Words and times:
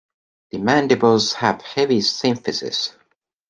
The 0.49 0.57
mandibles 0.57 1.33
have 1.33 1.61
heavy 1.61 1.99
symphysis. 1.99 2.95